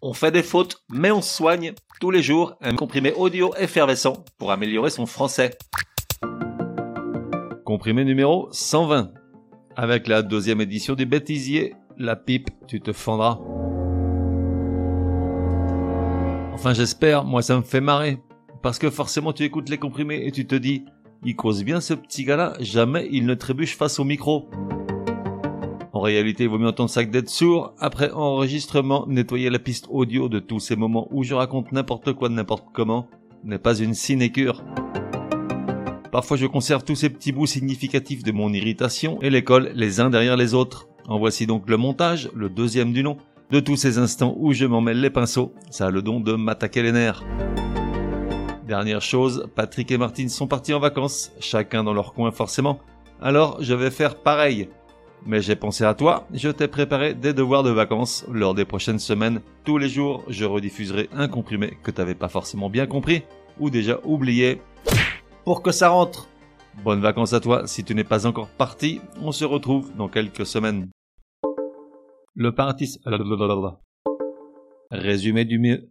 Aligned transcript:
On 0.00 0.12
fait 0.12 0.30
des 0.30 0.44
fautes, 0.44 0.84
mais 0.88 1.10
on 1.10 1.20
soigne 1.20 1.72
tous 2.00 2.12
les 2.12 2.22
jours 2.22 2.54
un 2.60 2.76
comprimé 2.76 3.12
audio 3.14 3.52
effervescent 3.58 4.24
pour 4.38 4.52
améliorer 4.52 4.90
son 4.90 5.06
français. 5.06 5.58
Comprimé 7.64 8.04
numéro 8.04 8.46
120. 8.52 9.10
Avec 9.74 10.06
la 10.06 10.22
deuxième 10.22 10.60
édition 10.60 10.94
du 10.94 11.04
bêtisier, 11.04 11.74
la 11.96 12.14
pipe, 12.14 12.48
tu 12.68 12.80
te 12.80 12.92
fendras. 12.92 13.40
Enfin 16.54 16.74
j'espère, 16.74 17.24
moi 17.24 17.42
ça 17.42 17.56
me 17.56 17.62
fait 17.62 17.80
marrer. 17.80 18.18
Parce 18.62 18.78
que 18.78 18.90
forcément 18.90 19.32
tu 19.32 19.42
écoutes 19.42 19.68
les 19.68 19.78
comprimés 19.78 20.24
et 20.24 20.30
tu 20.30 20.46
te 20.46 20.54
dis, 20.54 20.84
il 21.24 21.34
cause 21.34 21.64
bien 21.64 21.80
ce 21.80 21.94
petit 21.94 22.22
gars-là, 22.22 22.54
jamais 22.60 23.08
il 23.10 23.26
ne 23.26 23.34
trébuche 23.34 23.76
face 23.76 23.98
au 23.98 24.04
micro. 24.04 24.48
En 25.92 26.00
réalité, 26.00 26.44
il 26.44 26.50
vaut 26.50 26.58
mieux 26.58 26.68
entendre 26.68 26.90
sac 26.90 27.10
d'être 27.10 27.30
sourd. 27.30 27.72
Après 27.78 28.10
enregistrement, 28.10 29.06
nettoyer 29.08 29.48
la 29.48 29.58
piste 29.58 29.86
audio 29.90 30.28
de 30.28 30.38
tous 30.38 30.60
ces 30.60 30.76
moments 30.76 31.08
où 31.10 31.24
je 31.24 31.34
raconte 31.34 31.72
n'importe 31.72 32.12
quoi 32.12 32.28
de 32.28 32.34
n'importe 32.34 32.66
comment 32.72 33.08
n'est 33.44 33.58
pas 33.58 33.78
une 33.78 33.94
sinécure. 33.94 34.62
Parfois, 36.12 36.36
je 36.36 36.46
conserve 36.46 36.84
tous 36.84 36.96
ces 36.96 37.10
petits 37.10 37.32
bouts 37.32 37.46
significatifs 37.46 38.22
de 38.22 38.32
mon 38.32 38.52
irritation 38.52 39.20
et 39.22 39.30
les 39.30 39.44
colle 39.44 39.70
les 39.74 40.00
uns 40.00 40.10
derrière 40.10 40.36
les 40.36 40.54
autres. 40.54 40.88
En 41.06 41.18
voici 41.18 41.46
donc 41.46 41.68
le 41.68 41.76
montage, 41.76 42.30
le 42.34 42.50
deuxième 42.50 42.92
du 42.92 43.02
nom, 43.02 43.16
de 43.50 43.60
tous 43.60 43.76
ces 43.76 43.98
instants 43.98 44.34
où 44.38 44.52
je 44.52 44.66
m'en 44.66 44.80
mêle 44.80 45.00
les 45.00 45.10
pinceaux. 45.10 45.54
Ça 45.70 45.86
a 45.86 45.90
le 45.90 46.02
don 46.02 46.20
de 46.20 46.34
m'attaquer 46.34 46.82
les 46.82 46.92
nerfs. 46.92 47.24
Dernière 48.66 49.00
chose, 49.00 49.48
Patrick 49.54 49.90
et 49.90 49.96
Martine 49.96 50.28
sont 50.28 50.46
partis 50.46 50.74
en 50.74 50.80
vacances, 50.80 51.32
chacun 51.40 51.82
dans 51.82 51.94
leur 51.94 52.12
coin 52.12 52.30
forcément. 52.30 52.80
Alors, 53.22 53.56
je 53.60 53.72
vais 53.72 53.90
faire 53.90 54.16
pareil. 54.16 54.68
Mais 55.26 55.42
j'ai 55.42 55.56
pensé 55.56 55.84
à 55.84 55.94
toi, 55.94 56.26
je 56.32 56.48
t'ai 56.48 56.68
préparé 56.68 57.14
des 57.14 57.34
devoirs 57.34 57.62
de 57.62 57.70
vacances. 57.70 58.24
Lors 58.30 58.54
des 58.54 58.64
prochaines 58.64 58.98
semaines, 58.98 59.42
tous 59.64 59.76
les 59.76 59.88
jours, 59.88 60.24
je 60.28 60.44
rediffuserai 60.44 61.08
un 61.12 61.28
comprimé 61.28 61.76
que 61.82 61.90
t'avais 61.90 62.14
pas 62.14 62.28
forcément 62.28 62.70
bien 62.70 62.86
compris 62.86 63.24
ou 63.58 63.68
déjà 63.68 64.00
oublié 64.04 64.62
pour 65.44 65.62
que 65.62 65.72
ça 65.72 65.90
rentre. 65.90 66.28
Bonnes 66.84 67.00
vacances 67.00 67.32
à 67.32 67.40
toi, 67.40 67.66
si 67.66 67.84
tu 67.84 67.94
n'es 67.94 68.04
pas 68.04 68.26
encore 68.26 68.48
parti, 68.48 69.00
on 69.20 69.32
se 69.32 69.44
retrouve 69.44 69.94
dans 69.96 70.08
quelques 70.08 70.46
semaines. 70.46 70.90
Le 72.34 72.54
partis... 72.54 73.00
Résumé 74.90 75.44
du 75.44 75.58
mieux... 75.58 75.90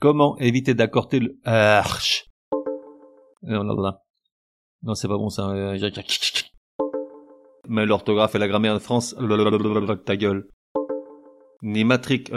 Comment 0.00 0.36
éviter 0.38 0.74
d'accorder 0.74 1.20
le... 1.20 1.38
Non, 4.82 4.94
c'est 4.94 5.08
pas 5.08 5.16
bon 5.16 5.30
ça 5.30 5.52
mais 7.68 7.86
l'orthographe 7.86 8.34
et 8.34 8.38
la 8.38 8.48
grammaire 8.48 8.74
de 8.74 8.78
France, 8.78 9.14
ta 10.04 10.16
gueule. 10.16 10.48
Ni 11.62 11.84
matrique, 11.84 12.32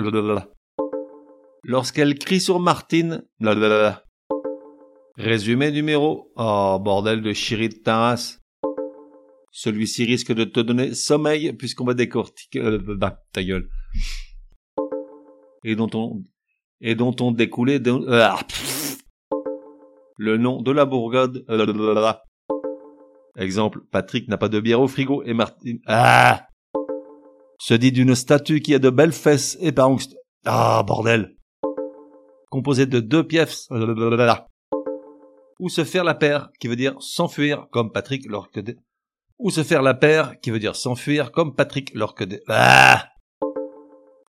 Lorsqu'elle 1.64 2.16
crie 2.20 2.40
sur 2.40 2.60
Martine, 2.60 3.24
Résumé 5.18 5.72
numéro, 5.72 6.32
oh 6.36 6.78
bordel 6.80 7.22
de 7.22 7.34
chirit 7.34 7.70
de 7.70 7.76
Taras. 7.76 8.40
Celui-ci 9.52 10.04
risque 10.04 10.34
de 10.34 10.44
te 10.44 10.60
donner 10.60 10.94
sommeil 10.94 11.54
puisqu'on 11.54 11.86
va 11.86 11.94
décortiquer, 11.94 12.78
ta 13.32 13.44
gueule. 13.44 13.70
Et 15.64 15.76
dont 15.76 15.90
on, 15.94 16.24
et 16.82 16.96
dont 16.96 17.16
on 17.22 17.32
découlait 17.32 17.80
de, 17.80 17.92
le 20.18 20.38
nom 20.38 20.62
de 20.62 20.72
la 20.72 20.86
Bourgogne, 20.86 21.44
Exemple, 23.38 23.82
Patrick 23.92 24.28
n'a 24.30 24.38
pas 24.38 24.48
de 24.48 24.60
bière 24.60 24.80
au 24.80 24.88
frigo 24.88 25.22
et 25.24 25.34
Martine... 25.34 25.80
Ah! 25.88 26.48
Se 27.60 27.74
dit 27.74 27.92
d'une 27.92 28.16
statue 28.16 28.62
qui 28.62 28.74
a 28.74 28.80
de 28.80 28.90
belles 28.90 29.12
fesses 29.12 29.58
et 29.60 29.72
par... 29.72 29.92
Ah, 30.46 30.84
bordel! 30.84 31.36
Composé 32.50 32.86
de 32.86 33.00
deux 33.00 33.26
pièces... 33.26 33.68
Ou 35.60 35.70
se 35.70 35.86
faire 35.86 36.04
la 36.04 36.16
paire, 36.16 36.50
qui 36.60 36.68
veut 36.68 36.76
dire 36.76 36.96
s'enfuir, 37.00 37.68
comme 37.72 37.92
Patrick 37.92 38.26
lorsque... 38.26 38.62
Ou 39.38 39.50
se 39.50 39.64
faire 39.64 39.82
la 39.82 39.94
paire, 39.94 40.36
qui 40.42 40.52
veut 40.52 40.60
dire 40.60 40.76
s'enfuir, 40.76 41.32
comme 41.32 41.56
Patrick 41.56 41.94
lorsque... 41.94 42.26
Ah! 42.48 43.10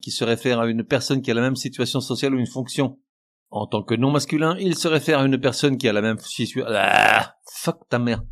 Qui 0.03 0.11
se 0.11 0.25
réfère 0.25 0.61
à 0.61 0.67
une 0.67 0.85
personne 0.85 1.21
qui 1.21 1.31
a 1.31 1.35
la 1.35 1.41
même 1.41 1.57
situation 1.57 2.01
sociale 2.01 2.35
ou 2.35 2.39
une 2.39 2.47
fonction. 2.47 2.99
En 3.51 3.67
tant 3.67 3.83
que 3.83 3.95
non 3.95 4.11
masculin, 4.11 4.57
il 4.59 4.77
se 4.77 4.89
réfère 4.89 5.21
à 5.21 5.27
une 5.27 5.41
personne 5.41 5.77
qui 5.77 5.89
a 5.89 5.93
la 5.93 6.03
même 6.03 6.19
situation... 6.19 6.65
Ah! 6.67 7.35
Fuck 7.51 7.89
ta 7.91 7.99
mère 7.99 8.23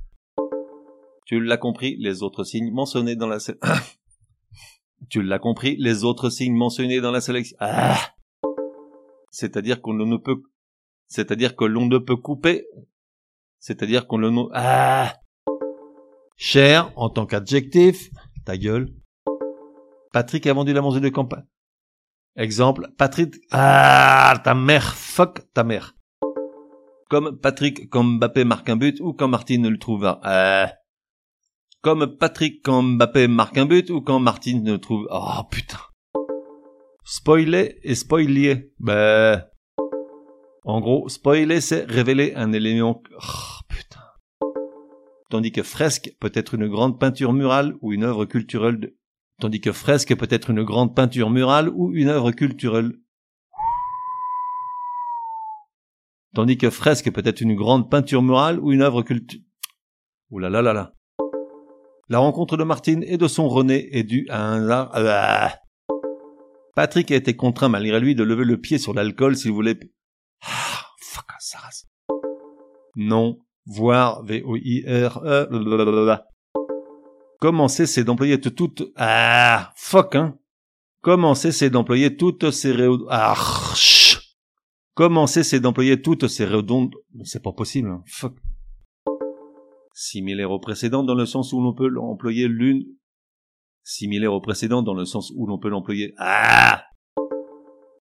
tu 1.32 1.40
l'as 1.40 1.56
compris, 1.56 1.96
les 1.98 2.22
autres 2.22 2.44
signes 2.44 2.70
mentionnés 2.70 3.16
dans 3.16 3.26
la 3.26 3.38
Tu 5.08 5.22
l'as 5.22 5.38
compris, 5.38 5.76
les 5.78 6.04
autres 6.04 6.28
signes 6.28 6.54
mentionnés 6.54 7.00
dans 7.00 7.10
la 7.10 7.22
sélection. 7.22 7.56
Ah 7.58 7.96
c'est-à-dire 9.30 9.80
qu'on 9.80 9.94
ne 9.94 10.16
peut, 10.18 10.42
c'est-à-dire 11.08 11.56
que 11.56 11.64
l'on 11.64 11.86
ne 11.86 11.96
peut 11.96 12.16
couper, 12.16 12.66
c'est-à-dire 13.60 14.06
qu'on 14.06 14.18
le 14.18 14.30
ah 14.52 15.14
cher 16.36 16.92
en 16.96 17.08
tant 17.08 17.24
qu'adjectif, 17.24 18.10
ta 18.44 18.58
gueule. 18.58 18.92
Patrick 20.12 20.46
a 20.46 20.52
vendu 20.52 20.74
la 20.74 20.82
manger 20.82 21.00
de 21.00 21.08
campagne. 21.08 21.46
Exemple, 22.36 22.88
Patrick, 22.98 23.36
ah, 23.52 24.38
ta 24.44 24.52
mère, 24.52 24.94
fuck 24.94 25.50
ta 25.54 25.64
mère. 25.64 25.96
Comme 27.08 27.38
Patrick, 27.38 27.88
comme 27.88 28.18
Mbappé 28.18 28.44
marque 28.44 28.68
un 28.68 28.76
but 28.76 29.00
ou 29.00 29.14
quand 29.14 29.28
Martine 29.28 29.66
le 29.66 29.78
trouve 29.78 30.04
ah. 30.04 30.74
Comme 31.82 32.16
Patrick 32.16 32.62
quand 32.62 32.80
Mbappé 32.80 33.26
marque 33.26 33.58
un 33.58 33.66
but 33.66 33.90
ou 33.90 34.00
quand 34.00 34.20
Martine 34.20 34.62
ne 34.62 34.76
trouve... 34.76 35.08
Oh 35.10 35.42
putain. 35.50 35.80
Spoiler 37.04 37.80
et 37.82 37.96
spoilier. 37.96 38.72
Ben... 38.78 39.44
En 40.64 40.80
gros, 40.80 41.08
spoiler 41.08 41.60
c'est 41.60 41.84
révéler 41.84 42.34
un 42.36 42.52
élément... 42.52 43.02
Oh 43.20 43.64
putain. 43.68 43.98
Tandis 45.28 45.50
que 45.50 45.64
fresque 45.64 46.12
peut 46.20 46.30
être 46.34 46.54
une 46.54 46.68
grande 46.68 47.00
peinture 47.00 47.32
murale 47.32 47.74
ou 47.80 47.92
une 47.92 48.04
œuvre 48.04 48.26
culturelle. 48.26 48.94
Tandis 49.40 49.60
que 49.60 49.72
fresque 49.72 50.16
peut 50.16 50.28
être 50.30 50.50
une 50.50 50.62
grande 50.62 50.94
peinture 50.94 51.30
murale 51.30 51.68
ou 51.68 51.90
une 51.92 52.10
œuvre 52.10 52.30
culturelle. 52.30 52.92
Tandis 56.32 56.58
que 56.58 56.70
fresque 56.70 57.10
peut 57.10 57.22
être 57.24 57.40
une 57.40 57.56
grande 57.56 57.90
peinture 57.90 58.22
murale 58.22 58.60
ou 58.60 58.70
une 58.70 58.82
œuvre 58.82 59.02
culturelle. 59.02 59.44
Ouh 60.30 60.38
là 60.38 60.48
là 60.48 60.62
là 60.62 60.72
là. 60.72 60.94
La 62.12 62.18
rencontre 62.18 62.58
de 62.58 62.64
Martine 62.64 63.02
et 63.06 63.16
de 63.16 63.26
son 63.26 63.48
René 63.48 63.88
est 63.96 64.02
due 64.02 64.26
à 64.28 64.44
un... 64.44 64.68
Ah. 64.70 65.58
Patrick 66.76 67.10
a 67.10 67.16
été 67.16 67.34
contraint 67.34 67.70
malgré 67.70 68.00
lui 68.00 68.14
de 68.14 68.22
lever 68.22 68.44
le 68.44 68.60
pied 68.60 68.76
sur 68.76 68.92
l'alcool 68.92 69.34
s'il 69.34 69.52
voulait... 69.52 69.80
Ah, 70.42 70.88
fuck, 71.00 71.24
Non, 72.96 73.38
voir, 73.64 74.22
V-O-I-R-E... 74.26 75.48
C'est 77.86 78.04
d'employer 78.04 78.38
toutes... 78.38 78.92
Ah, 78.96 79.72
fuck, 79.74 80.14
hein 80.14 80.36
Commencer 81.00 81.50
c'est 81.50 81.70
d'employer 81.70 82.14
toutes 82.18 82.50
ces 82.50 82.72
réunions... 82.72 83.06
Ah, 83.08 83.34
Commencer 84.92 85.44
c'est 85.44 85.60
d'employer 85.60 86.02
toutes 86.02 86.28
ces 86.28 86.44
redondes... 86.44 86.94
C'est 87.24 87.42
pas 87.42 87.52
possible, 87.52 87.88
hein. 87.88 88.02
fuck 88.06 88.34
similaire 89.94 90.50
au 90.50 90.58
précédent 90.58 91.02
dans 91.02 91.14
le 91.14 91.26
sens 91.26 91.52
où 91.52 91.60
l'on 91.60 91.74
peut 91.74 91.88
l'employer 91.88 92.48
l'une. 92.48 92.84
Similaire 93.84 94.32
au 94.32 94.40
précédent 94.40 94.82
dans 94.82 94.94
le 94.94 95.04
sens 95.04 95.32
où 95.34 95.46
l'on 95.46 95.58
peut 95.58 95.68
l'employer. 95.68 96.14
Ah! 96.18 96.84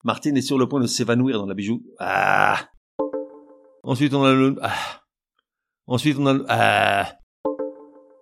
Martine 0.03 0.37
est 0.37 0.41
sur 0.41 0.57
le 0.57 0.67
point 0.67 0.79
de 0.79 0.87
s'évanouir 0.87 1.37
dans 1.37 1.45
la 1.45 1.53
bijou. 1.53 1.83
Ah! 1.99 2.69
Ensuite 3.83 4.13
on 4.13 4.23
a 4.23 4.33
le 4.33 4.55
ah! 4.61 5.01
Ensuite 5.87 6.17
on 6.19 6.27
a 6.27 6.33
le 6.33 6.45
ah! 6.47 7.17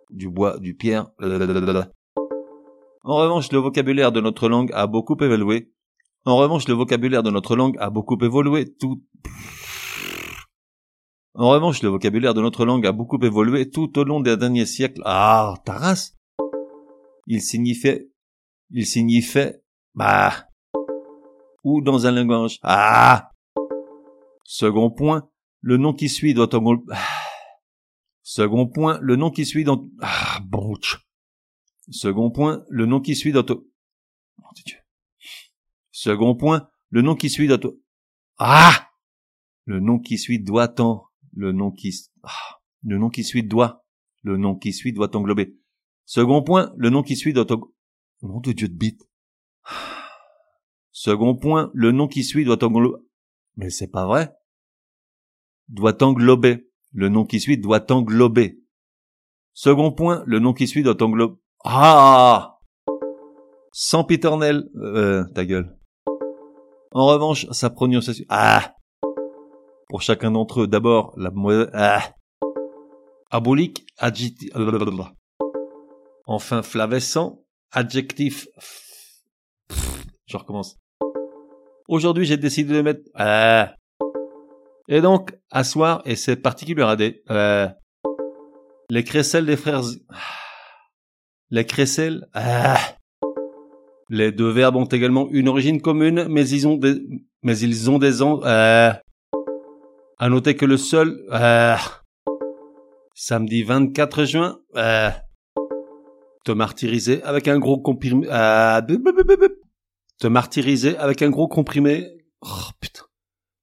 Du 0.10 0.30
bois 0.30 0.58
du 0.60 0.76
pierre 0.76 1.12
en 3.04 3.16
revanche 3.16 3.52
le 3.52 3.60
vocabulaire 3.60 4.12
de 4.12 4.20
notre 4.20 4.50
langue 4.50 4.72
a 4.74 4.86
beaucoup 4.86 5.16
évolué. 5.22 5.72
En 6.26 6.36
revanche 6.36 6.68
le 6.68 6.74
vocabulaire 6.74 7.24
de 7.24 7.32
notre 7.32 7.56
langue 7.56 7.78
a 7.80 7.90
beaucoup 7.90 8.18
évolué. 8.24 8.76
Tout 8.80 9.02
en 11.40 11.52
revanche, 11.52 11.82
le 11.84 11.88
vocabulaire 11.88 12.34
de 12.34 12.42
notre 12.42 12.66
langue 12.66 12.86
a 12.86 12.92
beaucoup 12.92 13.18
évolué 13.24 13.70
tout 13.70 13.98
au 13.98 14.04
long 14.04 14.20
des 14.20 14.36
derniers 14.36 14.66
siècles. 14.66 15.02
Ah, 15.06 15.54
Taras 15.64 16.12
Il 17.28 17.42
signifiait... 17.42 18.10
Il 18.72 18.86
signifiait... 18.86 19.64
Bah... 19.96 20.50
Ou 21.64 21.80
dans 21.80 22.06
un 22.06 22.12
langage. 22.12 22.60
Ah 22.62 23.32
Second 24.44 24.92
point, 24.92 25.30
le 25.62 25.78
nom 25.78 25.94
qui 25.94 26.10
suit 26.10 26.34
doit 26.34 26.54
englober... 26.54 26.94
Second 28.22 28.68
point, 28.68 29.00
le 29.02 29.16
nom 29.16 29.32
qui 29.32 29.46
suit 29.46 29.64
dans... 29.64 29.88
Ah, 30.02 30.40
bon. 30.44 30.78
Second 31.90 32.32
point, 32.32 32.66
le 32.68 32.86
nom 32.86 33.00
qui 33.00 33.16
suit 33.16 33.32
dans... 33.32 33.46
Oh, 33.50 34.50
Dieu. 34.66 34.78
Second 35.92 36.36
point, 36.36 36.68
le 36.90 37.02
nom 37.02 37.16
qui 37.16 37.30
suit 37.30 37.48
dans... 37.48 37.60
Ah 38.38 38.90
Le 39.64 39.80
nom 39.80 40.00
qui 40.00 40.18
suit 40.18 40.40
doit-on 40.40 41.09
le 41.34 41.52
nom 41.52 41.72
qui, 41.72 41.94
ah, 42.24 42.60
le 42.84 42.98
nom 42.98 43.10
qui 43.10 43.24
suit 43.24 43.44
doit, 43.44 43.86
le 44.24 44.38
nom 44.38 44.56
qui 44.56 44.74
suit 44.74 44.94
doit 44.94 45.16
englober. 45.16 45.56
Second 46.06 46.42
point, 46.42 46.74
le 46.78 46.90
nom 46.90 47.04
qui 47.04 47.16
suit 47.16 47.34
doit, 47.34 47.46
nom 48.22 48.40
de 48.40 48.52
Dieu 48.52 48.68
de 48.68 48.74
bite. 48.74 49.02
Second 50.92 51.36
point, 51.36 51.72
le 51.74 51.92
nom 51.92 52.08
qui 52.08 52.24
suit 52.24 52.44
doit 52.44 52.64
englober. 52.64 52.98
Mais 53.56 53.70
c'est 53.70 53.88
pas 53.88 54.06
vrai. 54.06 54.34
Doit 55.68 56.02
englober. 56.04 56.68
Le 56.92 57.10
nom 57.10 57.26
qui 57.26 57.40
suit 57.40 57.58
doit 57.58 57.92
englober. 57.92 58.60
Second 59.54 59.92
point, 59.92 60.24
le 60.26 60.40
nom 60.40 60.54
qui 60.54 60.68
suit 60.68 60.84
doit 60.84 61.02
englober. 61.02 61.36
Ah 61.64 62.58
Sans 63.72 64.04
piternel. 64.04 64.70
Euh, 64.76 65.24
ta 65.36 65.46
gueule. 65.46 65.78
En 66.92 67.06
revanche, 67.06 67.46
sa 67.52 67.70
prononciation. 67.70 68.26
Ah 68.30 68.74
Pour 69.90 70.04
chacun 70.04 70.30
d'entre 70.30 70.62
eux, 70.62 70.68
d'abord, 70.68 71.16
la 71.18 71.32
Ah 71.74 72.12
Abolique, 73.32 73.88
adjectif. 73.98 74.52
Enfin, 76.28 76.62
flavescent, 76.62 77.44
adjectif. 77.72 78.48
Je 80.28 80.38
recommence. 80.38 80.78
Aujourd'hui, 81.88 82.26
j'ai 82.26 82.38
décidé 82.38 82.76
de 82.76 82.82
mettre. 82.82 83.02
Ah. 83.16 83.74
Et 84.88 85.02
donc, 85.02 85.36
asseoir 85.50 86.04
et 86.06 86.16
c'est 86.16 86.36
particulier 86.36 86.84
à 86.84 86.96
des. 86.96 87.24
Euh, 87.32 87.68
les 88.92 89.04
crécelles 89.04 89.48
des 89.48 89.58
frères. 89.58 89.82
Les 91.50 91.66
crécelles. 91.66 92.28
Ah. 92.36 92.78
Les 94.12 94.32
deux 94.32 94.52
verbes 94.52 94.76
ont 94.76 94.86
également 94.86 95.28
une 95.32 95.48
origine 95.48 95.82
commune, 95.82 96.28
mais 96.30 96.48
ils 96.48 96.68
ont 96.68 96.78
des, 96.78 97.02
mais 97.42 97.58
ils 97.58 97.90
ont 97.90 97.98
des 97.98 98.22
ans. 98.22 98.40
À 100.22 100.28
noter 100.28 100.58
que 100.58 100.66
le 100.66 100.76
seul. 100.76 101.26
Euh, 101.32 101.78
samedi 103.16 103.64
24 103.64 104.26
juin. 104.26 104.60
Euh, 104.76 105.10
te 106.44 106.52
martyriser 106.52 107.24
avec 107.24 107.48
un 107.48 107.58
gros 107.58 107.80
comprimé. 107.80 108.28
Euh, 108.30 108.82
te 110.20 110.28
martyriser 110.28 110.98
avec 110.98 111.22
un 111.22 111.30
gros 111.30 111.48
comprimé. 111.48 112.06
Oh. 112.42 112.48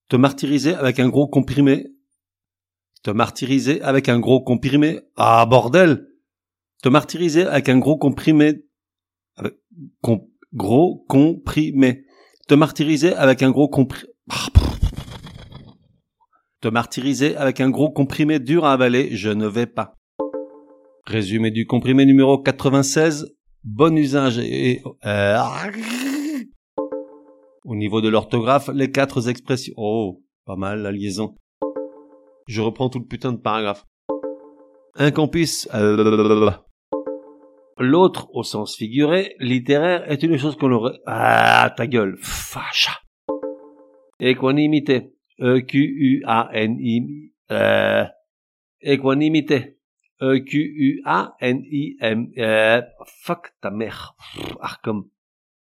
Te 0.09 0.17
martyriser 0.17 0.75
avec 0.75 0.99
un 0.99 1.11
gros 1.11 1.29
comprimé. 1.29 1.89
Te 3.03 3.11
martyriser 3.11 3.83
avec 3.83 4.09
un 4.09 4.19
gros 4.19 4.43
comprimé. 4.43 5.01
Ah 5.17 5.45
bordel. 5.45 6.09
Te 6.83 6.89
martyriser 6.89 7.45
avec 7.45 7.69
un 7.69 7.79
gros 7.79 7.99
comprimé. 7.99 8.65
Avec, 9.37 9.57
gros 10.55 11.05
comprimé. 11.07 12.07
Te 12.49 12.55
martyriser 12.55 13.13
avec 13.15 13.43
un 13.43 13.51
gros 13.51 13.69
comprimé. 13.69 14.11
Te 16.67 16.71
martyriser 16.73 17.37
avec 17.37 17.61
un 17.61 17.71
gros 17.71 17.93
comprimé 17.93 18.41
dur 18.41 18.65
à 18.65 18.73
avaler, 18.73 19.11
je 19.15 19.31
ne 19.31 19.47
vais 19.47 19.67
pas. 19.67 19.95
Résumé 21.05 21.53
du 21.53 21.65
comprimé 21.65 22.05
numéro 22.05 22.43
96. 22.43 23.37
Bon 23.63 23.97
usage 23.97 24.41
et... 24.41 24.83
Euh, 25.05 25.39
au 27.65 27.77
niveau 27.77 28.01
de 28.01 28.09
l'orthographe, 28.09 28.69
les 28.75 28.91
quatre 28.91 29.29
expressions... 29.29 29.75
Oh, 29.77 30.25
pas 30.45 30.57
mal 30.57 30.83
la 30.83 30.91
liaison. 30.91 31.37
Je 32.49 32.61
reprends 32.63 32.89
tout 32.89 32.99
le 32.99 33.07
putain 33.07 33.31
de 33.31 33.39
paragraphe. 33.39 33.85
Un 34.97 35.13
campus... 35.13 35.69
Euh, 35.73 36.51
L'autre, 37.79 38.27
au 38.33 38.43
sens 38.43 38.75
figuré, 38.75 39.37
littéraire, 39.39 40.11
est 40.11 40.25
une 40.25 40.37
chose 40.37 40.57
qu'on 40.57 40.73
aurait... 40.73 40.99
Ah, 41.07 41.73
ta 41.77 41.87
gueule. 41.87 42.17
Facha. 42.21 42.99
Équanimité. 44.19 45.16
E-Q-U-A-N-I... 45.41 47.33
Euh... 47.51 48.05
Équanimité. 48.81 49.79
E-Q-U-A-N-I-M... 50.21 52.33
Euh... 52.39 52.83
Fuck 53.23 53.53
ta 53.61 53.71
mère. 53.71 54.17
Arcom. 54.61 55.09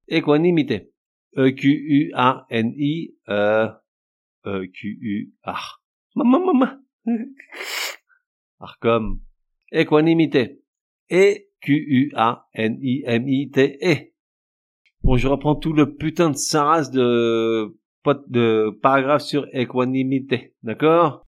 Équanimité. 0.07 0.91
E-Q-U-A-N-I... 1.37 3.15
Euh... 3.29 3.69
E-Q-U... 4.45 5.33
Ah. 5.43 5.61
Maman, 6.15 6.81
Arcom. 8.59 9.21
Équanimité. 9.71 10.61
Et 11.09 11.49
Q-U-A-N-I-M-I-T-E. 11.61 12.51
Bon, 15.03 15.17
je 15.17 15.27
reprends 15.27 15.55
tout 15.55 15.73
le 15.73 15.95
putain 15.95 16.29
de 16.29 16.35
saras 16.35 16.89
de, 16.89 17.75
de 18.27 18.77
paragraphe 18.81 19.23
sur 19.23 19.47
équanimité. 19.53 20.55
D'accord? 20.63 21.25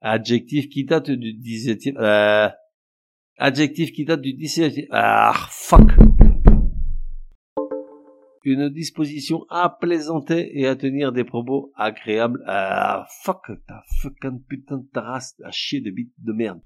Adjectif 0.00 0.68
qui 0.68 0.84
date 0.84 1.10
du 1.10 1.32
17e, 1.32 1.96
euh, 1.98 2.48
adjectif 3.38 3.92
qui 3.92 4.04
date 4.04 4.20
du 4.20 4.32
17e, 4.34 4.86
ah, 4.90 5.34
fuck. 5.50 5.90
Une 8.44 8.68
disposition 8.68 9.44
à 9.50 9.68
plaisanter 9.68 10.56
et 10.56 10.68
à 10.68 10.76
tenir 10.76 11.10
des 11.10 11.24
propos 11.24 11.72
agréables, 11.74 12.44
ah, 12.46 13.06
fuck, 13.24 13.46
ta 13.66 13.82
fucking 14.00 14.40
putain 14.48 14.84
de 14.94 15.00
race 15.00 15.34
à 15.42 15.50
chier 15.50 15.80
de 15.80 15.90
bite 15.90 16.12
de 16.18 16.32
merde. 16.32 16.60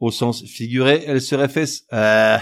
Au 0.00 0.10
sens 0.10 0.44
figuré, 0.44 1.02
elle 1.06 1.20
serait 1.20 1.48
fait... 1.48 1.68
Euh, 1.92 2.38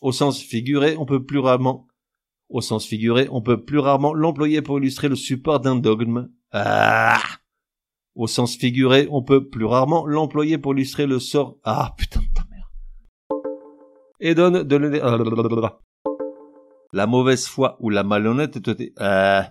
au 0.00 0.12
sens 0.12 0.40
figuré, 0.40 0.96
on 0.96 1.06
peut 1.06 1.24
plus 1.24 1.40
rarement... 1.40 1.88
Au 2.54 2.60
sens 2.60 2.86
figuré, 2.86 3.26
on 3.32 3.42
peut 3.42 3.64
plus 3.64 3.80
rarement 3.80 4.14
l'employer 4.14 4.62
pour 4.62 4.78
illustrer 4.78 5.08
le 5.08 5.16
support 5.16 5.58
d'un 5.58 5.74
dogme. 5.74 6.30
Ah. 6.52 7.18
Au 8.14 8.28
sens 8.28 8.56
figuré, 8.56 9.08
on 9.10 9.24
peut 9.24 9.48
plus 9.48 9.64
rarement 9.64 10.06
l'employer 10.06 10.56
pour 10.56 10.72
illustrer 10.72 11.06
le 11.06 11.18
sort... 11.18 11.56
Ah, 11.64 11.96
putain 11.98 12.20
de 12.20 12.26
ta 12.32 12.44
mère. 12.48 12.70
Et 14.20 14.36
donne 14.36 14.62
de 14.62 15.70
La 16.92 17.08
mauvaise 17.08 17.48
foi 17.48 17.76
ou 17.80 17.90
la 17.90 18.04
malhonnêteté... 18.04 18.92
Euh, 19.00 19.42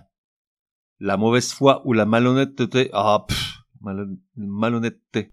la 0.98 1.16
mauvaise 1.18 1.52
foi 1.52 1.82
ou 1.84 1.92
la 1.92 2.06
malhonnêteté... 2.06 2.88
Ah, 2.94 3.26
pff, 3.28 3.64
malhonnêteté. 4.34 5.30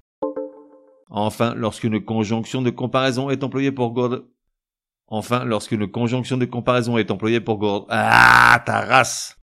Enfin, 1.10 1.56
lorsqu'une 1.56 2.04
conjonction 2.04 2.62
de 2.62 2.70
comparaison 2.70 3.30
est 3.30 3.46
employée 3.46 3.72
pour 3.72 3.94
Gord... 3.94 4.24
Enfin, 5.14 5.44
lorsqu'une 5.44 5.92
conjonction 5.92 6.38
de 6.38 6.46
comparaison 6.46 6.98
est 6.98 7.12
employée 7.12 7.42
pour. 7.42 7.86
Ah, 7.90 8.62
ta 8.66 8.80
race 8.80 9.38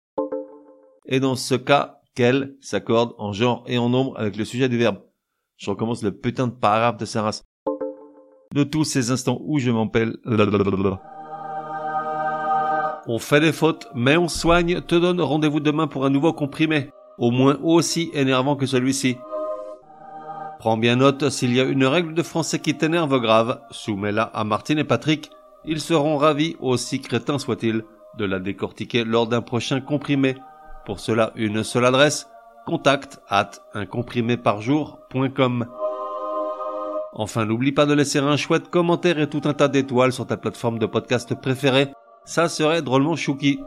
Et 1.07 1.19
dans 1.19 1.35
ce 1.35 1.57
cas, 1.57 1.97
qu'elle 2.15 2.55
s'accorde 2.61 3.15
en 3.19 3.33
genre 3.33 3.65
et 3.67 3.77
en 3.77 3.89
nombre 3.89 4.17
avec 4.17 4.37
le 4.37 4.45
sujet 4.45 4.69
du 4.69 4.79
verbe. 4.79 4.99
Je 5.57 5.69
recommence 5.69 6.05
le 6.05 6.13
putain 6.13 6.47
de 6.47 6.53
paragraphe 6.53 6.99
de 6.99 7.05
sa 7.05 7.23
race. 7.23 7.43
De 8.55 8.63
tous 8.63 8.85
ces 8.85 9.11
instants 9.11 9.41
où 9.43 9.59
je 9.59 9.73
m'empelle... 9.73 10.17
On 13.09 13.19
fait 13.19 13.41
des 13.41 13.53
fautes, 13.53 13.89
mais 13.95 14.17
on 14.17 14.29
soigne, 14.29 14.81
te 14.83 14.95
donne 14.95 15.21
rendez-vous 15.21 15.61
demain 15.61 15.89
pour 15.89 16.05
un 16.05 16.11
nouveau 16.11 16.33
comprimé, 16.33 16.91
au 17.19 17.33
moins 17.33 17.59
aussi 17.63 18.11
énervant 18.15 18.55
que 18.55 18.67
celui-ci. 18.67 19.17
Prends 20.61 20.77
bien 20.77 20.97
note, 20.97 21.29
s'il 21.29 21.55
y 21.55 21.61
a 21.61 21.65
une 21.65 21.87
règle 21.87 22.15
de 22.15 22.23
français 22.23 22.61
qui 22.61 22.77
t'énerve 22.77 23.21
grave, 23.21 23.61
soumets-la 23.73 24.23
à 24.23 24.45
Martine 24.45 24.79
et 24.79 24.85
Patrick. 24.85 25.31
Ils 25.67 25.81
seront 25.81 26.17
ravis, 26.17 26.57
aussi 26.61 27.01
crétins 27.01 27.39
soient-ils, 27.39 27.83
de 28.17 28.25
la 28.25 28.39
décortiquer 28.39 29.05
lors 29.05 29.27
d'un 29.27 29.43
prochain 29.43 29.81
comprimé. 29.81 30.37
Pour 30.85 31.01
cela, 31.01 31.33
une 31.35 31.65
seule 31.65 31.87
adresse, 31.87 32.29
contact 32.67 33.21
at 33.29 33.51
uncompriméparjour.com. 33.75 35.67
Enfin, 37.13 37.47
n'oublie 37.47 37.73
pas 37.73 37.87
de 37.87 37.95
laisser 37.95 38.19
un 38.19 38.37
chouette 38.37 38.71
commentaire 38.71 39.19
et 39.19 39.29
tout 39.29 39.41
un 39.45 39.55
tas 39.55 39.69
d'étoiles 39.69 40.13
sur 40.13 40.27
ta 40.27 40.37
plateforme 40.37 40.79
de 40.79 40.87
podcast 40.87 41.35
préférée. 41.35 41.89
Ça 42.25 42.49
serait 42.49 42.83
drôlement 42.83 43.17
chouki. 43.17 43.59